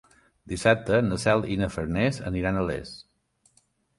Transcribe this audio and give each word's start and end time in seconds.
Dissabte 0.53 1.01
na 1.09 1.19
Cel 1.23 1.43
i 1.55 1.59
na 1.63 1.69
Farners 1.75 2.19
aniran 2.31 2.57
a 2.57 2.63
Les. 2.71 2.95